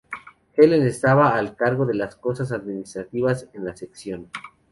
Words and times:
Helen 0.55 0.81
estaba 0.87 1.35
al 1.35 1.55
cargo 1.55 1.85
de 1.85 1.93
las 1.93 2.15
cosas 2.15 2.51
administrativas 2.51 3.47
en 3.53 3.65
la 3.65 3.77
sección. 3.77 4.31